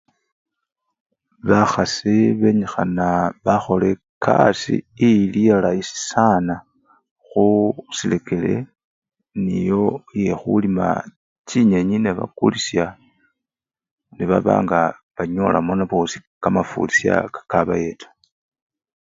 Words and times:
Bakhasi 1.47 2.15
benyikhana 2.41 3.07
bakhola 3.45 3.87
ekasii 3.93 4.83
iliyalayisi 5.09 5.97
sanakhu! 6.09 7.45
khusirekere 7.75 8.53
nio 9.45 9.83
yekhulima 10.23 10.87
chinyenyi 11.47 11.97
nebakusya 12.01 12.85
nababa 14.15 14.53
nga 14.63 14.81
banyolamo 15.15 15.73
bosii 15.91 16.21
si! 16.23 16.27
kamafurisya 16.43 17.13
kakabayeta. 17.33 18.07